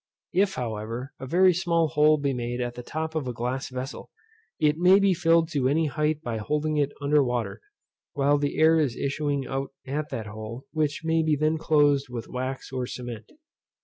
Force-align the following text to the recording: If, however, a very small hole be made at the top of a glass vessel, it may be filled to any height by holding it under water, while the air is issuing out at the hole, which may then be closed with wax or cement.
If, 0.33 0.55
however, 0.55 1.13
a 1.19 1.27
very 1.27 1.53
small 1.53 1.89
hole 1.89 2.17
be 2.17 2.33
made 2.33 2.59
at 2.59 2.73
the 2.73 2.81
top 2.81 3.13
of 3.13 3.27
a 3.27 3.33
glass 3.33 3.69
vessel, 3.69 4.09
it 4.59 4.79
may 4.79 4.99
be 4.99 5.13
filled 5.13 5.47
to 5.51 5.67
any 5.69 5.85
height 5.85 6.23
by 6.23 6.37
holding 6.37 6.77
it 6.77 6.91
under 7.03 7.23
water, 7.23 7.61
while 8.13 8.39
the 8.39 8.57
air 8.57 8.79
is 8.79 8.95
issuing 8.97 9.45
out 9.45 9.73
at 9.85 10.09
the 10.09 10.23
hole, 10.23 10.65
which 10.71 11.01
may 11.03 11.23
then 11.35 11.53
be 11.53 11.59
closed 11.59 12.09
with 12.09 12.27
wax 12.27 12.71
or 12.71 12.87
cement. 12.87 13.29